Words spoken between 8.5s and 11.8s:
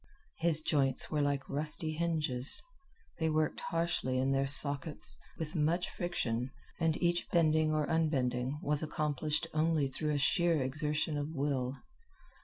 was accomplished only through a sheer exertion of will.